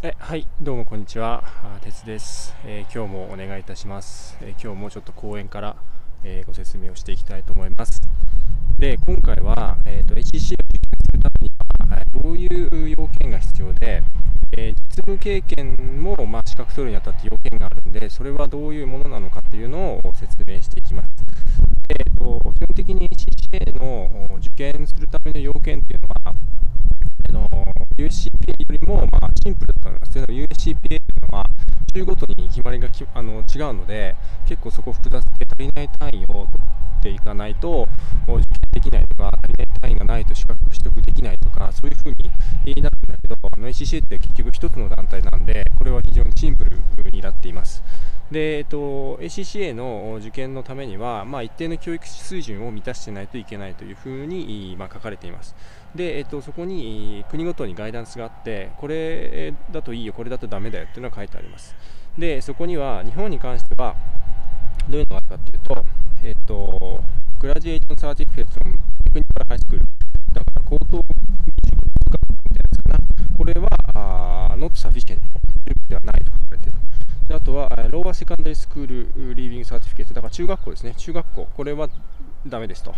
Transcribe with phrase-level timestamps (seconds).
[0.00, 1.42] えはいどうもこんにちは。
[1.80, 5.74] 鉄です、えー今日もお願いいたします、えー今日もちょっと講演から、
[6.22, 8.00] えーご説明をしていきたいと思います。
[8.78, 10.56] で今回は、えー、と HCC を実験
[11.04, 11.52] するために
[11.90, 14.00] は、えどういう要件が必要で、
[14.56, 21.08] えー実務経験も、まあ、資格取るにあたって要件があるんでそれはどういうものなのかっていうのを説明していきます。
[21.88, 26.34] でえーと基本的に HCA の受験するための要件っていうのは
[27.32, 27.48] の
[27.96, 30.12] USCPA よりも、まあ、シンプルだと思います。
[30.12, 31.00] というのは USCPA という
[31.32, 31.44] のは
[31.94, 34.14] 州ごとに決まりがきあの違うので
[34.46, 36.46] 結構そこ複雑で足りない単位を取
[36.98, 37.86] っていかないと
[38.28, 46.78] 受験できないとか足りない単位がないと資格取得できないとかそういうふうになるんだけどあの ACCA って結局一つの団体なんでこれは非常にシンプル
[47.10, 47.82] になっています。
[48.30, 55.56] でえっと、ACCA の受験のためには、まあ、一定の教育水準を満たしてないといけないというふうに、まあ、書かれています。
[55.94, 61.74] で、えっと、そこに国ごとにガイダンスがあって、これだといいよ、これだとダメだよっていうのが書いてあります。
[62.16, 63.96] で、そこには日本に関しては
[64.88, 65.84] どういうのがあるかっていうと、
[66.22, 67.02] えっと、
[67.40, 69.84] Graduation Certificate の Technical High School、
[70.32, 71.06] だから高等学みたい
[72.50, 72.98] なやつかな、
[73.36, 75.18] これは、あー not sufficient
[75.66, 76.78] 十分ではないと書かれている。
[77.28, 81.88] であとは、 Lower Secondary School Leaving Certificate、だから中学校ですね、中学校、これは
[82.46, 82.94] ダメですと。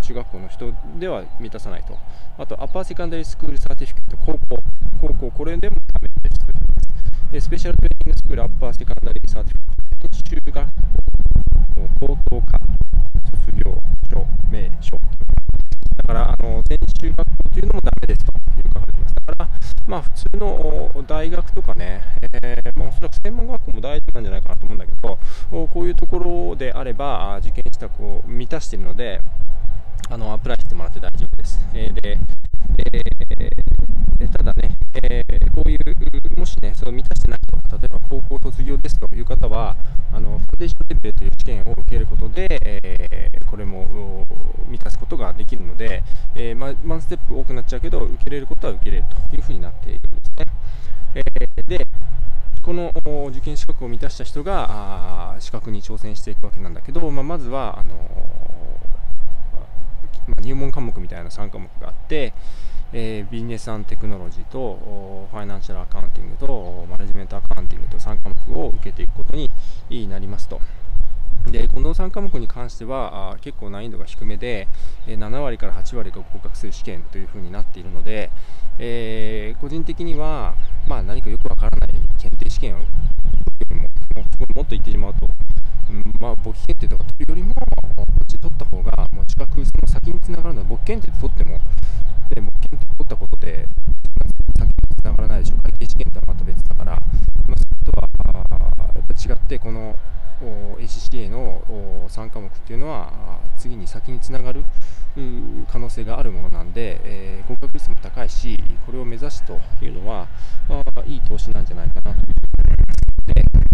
[0.00, 1.98] 中学校の人では満たさないと。
[2.38, 4.62] あと、 Upper Secondary School Certificate、高校、
[5.00, 7.40] 高校、これでもダメですということで。
[7.40, 10.66] Special Training School Upper Secondary Certificate、研修学
[11.74, 12.58] 校、高等科、
[13.36, 13.78] 卒業
[14.10, 14.96] 証明書。
[15.96, 19.14] だから、あの専修学校というのもダメですという書かれています。
[19.14, 19.48] だから、
[19.86, 25.18] まあ、普通の大学とかね、えーまあ、おそらく専門学校も大丈夫なんじゃないかなと思うんだけど、
[25.50, 29.20] こういうところであれば、受験資格を満たしているので、
[30.12, 31.58] あのアプライしてもらって大丈夫です。
[31.72, 32.18] えーで、
[32.90, 34.68] えーただね、
[35.02, 39.74] えーこういう、もしね、それを満たしてないと、例えば高校卒業ですという方は、
[40.12, 44.26] あのファンデーションレベルという試験を受けることで、えこれも
[44.68, 46.02] 満たすことができるので、
[46.34, 50.46] えまワンステップ多くなっちゃうけど、受けれることは受けれるというふうになっているんですね。
[51.14, 51.22] え
[51.62, 51.86] で、
[52.62, 52.92] この
[53.30, 58.51] 受験資格を満たした人があ資格に挑戦していくわけなんだけど、まあ、まずはあの
[60.28, 62.32] まあ、入門科目みたいな3科目があって、
[62.92, 69.48] えービジネステクノロジーとファイナンシャルアカウンティングとマネジメントアカウンティングと3科目を受けていくことに
[70.08, 70.60] なりますと。
[71.50, 74.68] でこの3科目に関しては結構難易度が低めで、
[75.08, 78.30] え7割から8割が合格する試験というふうになっているので、
[78.78, 80.54] えー個人的には、
[80.86, 83.00] まあ、何かよくわからない検定試験を取るよ
[83.70, 83.88] りも
[84.54, 85.28] もっと言ってしまうと、
[86.20, 87.54] まあ、簿記検定とか取るよりも
[87.96, 91.58] こっち取った方がもう近くその先につながるのは簿記検定取っても
[92.34, 93.66] で簿記検定取ったことで
[94.56, 97.00] 先につながらないでしょう会計試験とはまた別だから、まあ、
[97.56, 98.38] それとはあ
[98.94, 99.96] やっぱ違ってこの
[100.42, 101.62] お ACCA の
[102.08, 103.12] 3科目っていうのは
[103.58, 104.64] 次に先につながる
[105.68, 110.26] 可能性があるものなんで、えー合格率も高いしこれを目指すというのは、
[110.68, 113.34] あ、いい投資なんじゃないかなというふうに思います。
[113.34, 113.71] で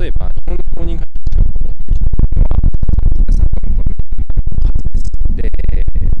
[0.00, 2.48] 例えば日本の公認会計士を持っている人は
[3.28, 3.84] 3科目は
[4.64, 5.12] はずです。
[5.36, 5.52] で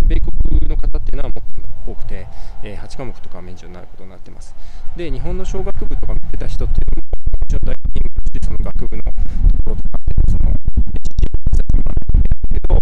[0.06, 1.44] 米国の方っていうのはもっ
[1.86, 2.26] と多くて、
[2.62, 4.54] えー8科目とか免除になることになってます。
[4.98, 7.08] で日本の小学部とか見てた人っていうのも
[7.40, 9.16] もちろん大学にもしてその学部のとこ
[9.70, 9.88] ろとか
[10.28, 10.52] その
[12.52, 12.80] けど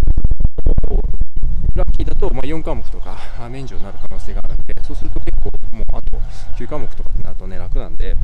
[1.75, 3.15] ラッキーだと、まあ、4科目とか
[3.49, 6.19] 免除になる可能性があるので、そうすると結構、もうあと
[6.57, 8.15] 9科目とかになるとね、楽なんで、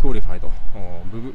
[0.00, 0.50] クオリファイド、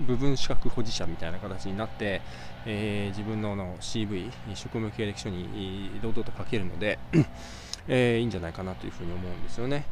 [0.07, 2.21] 部分資格保持者みたいな形になって、
[2.65, 6.97] えー自分のの CV、職務経歴書に堂々と書けるので、
[7.87, 9.85] えーいいんじゃないかなというふうに思うんですよね。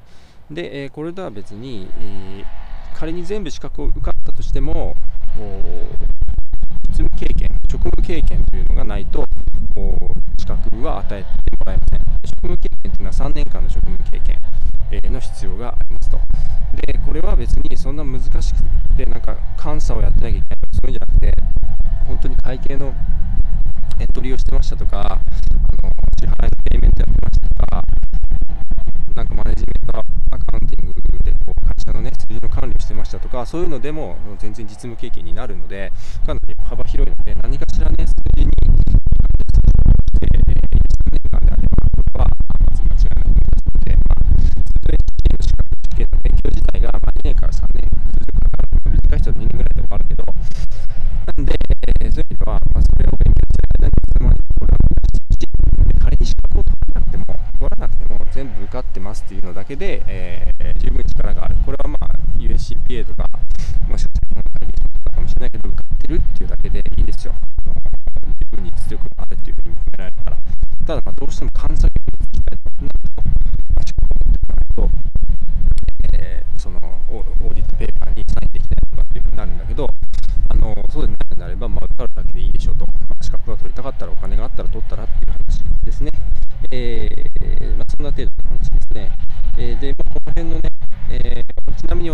[0.49, 2.45] で、えこれとは別に、え
[2.95, 4.95] 仮に全部資格を受かったとしても、
[6.89, 9.25] 実務経験、職務経験というのがないと、
[10.37, 11.99] 資格は与えてもらえません。
[12.25, 16.19] 職務経験というのは3年間の職務経験、の必要がありますと。
[17.81, 18.61] そんな難しく
[18.95, 21.33] て、なんか監査をやってなきゃいけないとかそういうんじゃなくて
[22.05, 22.93] 本当に会、計の
[23.99, 25.89] エントリーをしてましたとか、あの
[26.19, 27.83] 支払いのペイメントやってましたとか、
[29.15, 30.93] なんかマネジメントアカウンティング
[31.23, 35.91] でこう会社の、ね、数字の管理をしてましたとか、そういうのでも全然実務経験になるので、
[36.25, 38.51] かなり幅広いので、何かしらね、数字に
[59.71, 61.55] けで、えー、十分力がある。
[61.65, 62.07] これはまあ
[62.37, 63.25] USCPA とか、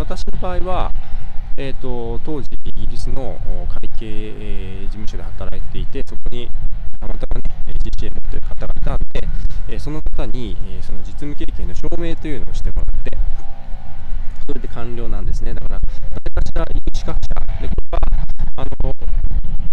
[0.08, 0.92] 私の場合は、
[1.58, 3.38] えーと、当時、イギリスの
[3.68, 6.50] 会計、事務所で働いていて、そこに
[6.98, 9.28] たまたまね、HCA 持ってる方がいたんで、
[9.68, 13.18] え、その方に、え、その実務経験の証明というのをしてもらって、
[14.48, 15.54] それで完了なんですね。
[15.54, 18.00] だから、誰かしら資格者、でこれは
[18.56, 18.94] あの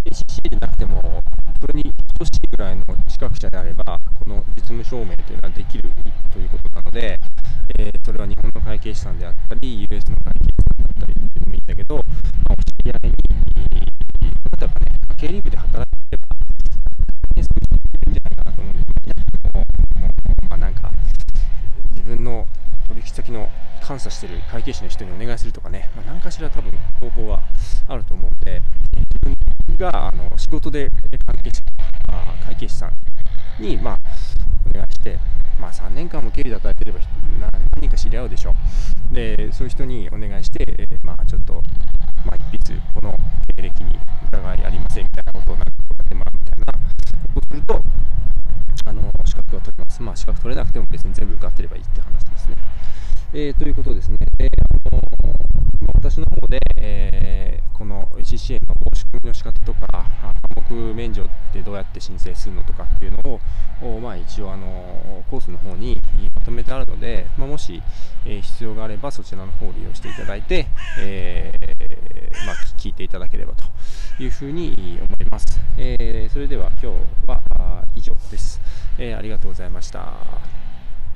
[0.04, 1.22] ACC でなくても、
[1.60, 5.92] それに等しいぐらいの資格者であれば、この実務証明というのはできる
[6.32, 7.20] ということなので、
[7.78, 12.02] え、それは日本の会計士さんであったり、US の会計士さんであったりでもいいんだけど、ま
[12.50, 13.16] あ、お知り合いに、
[13.80, 14.30] 例
[14.62, 14.74] えばね、
[15.16, 19.66] 経理部で働いてれば、そういう人いるんじゃないかなと思うんですけども、
[20.48, 20.92] まあ、なんか、
[21.90, 22.46] 自分の
[22.86, 23.50] 取引先の
[23.86, 27.42] 監査してる会計士の人にお願いするとかね、まあ、何かしら多分方法は
[27.88, 28.62] あると思うので、
[28.94, 29.36] 自分
[29.76, 30.90] があの仕事で
[31.26, 31.62] 関係者
[32.08, 33.98] あ会計士さんに、まあ、
[34.70, 35.18] お願いして、
[35.60, 37.00] まあ、3年間も経理で働いてれば
[37.40, 37.63] 何人か知
[38.14, 38.52] り合うでしょ
[39.12, 39.14] う。
[39.14, 40.64] で、そういう人にお願いして、
[41.02, 41.54] まあ、ちょっと、
[42.24, 43.14] まあ、一筆、この
[43.56, 43.90] 経歴に
[44.30, 46.72] 疑いありませんみたいなことをなんかやってもらうみたいな
[47.34, 47.82] ことすると、
[48.86, 50.02] あの資格が取れます。
[50.02, 52.54] まあ、資格取れなくても別に全部受かってればいいって話ですね。
[53.32, 54.18] えー、ということですね。
[54.38, 54.48] えー
[54.86, 55.02] あの、
[55.94, 59.43] 私の方で、えー、この CCA の申し込みの仕方とか、科
[61.24, 63.40] 料ってどうやって申請するのとかっていうの
[63.82, 66.00] を、まあ、一応あのコースの方に
[66.34, 67.82] まとめてあるので、まあ、もし、
[68.26, 70.66] え、必要があればそちらの方を利用していただいて、
[71.00, 73.64] えー、まあ、聞いていただければと
[74.22, 75.60] いうふうに思います。
[75.76, 78.60] えー、それでは今日は以上です、
[78.98, 80.63] えありがとうございました。